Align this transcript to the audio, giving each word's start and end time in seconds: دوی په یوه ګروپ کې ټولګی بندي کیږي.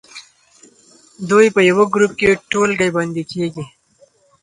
دوی 1.29 1.47
په 1.55 1.61
یوه 1.69 1.85
ګروپ 1.93 2.11
کې 2.19 2.39
ټولګی 2.51 2.89
بندي 2.95 3.23
کیږي. 3.31 3.65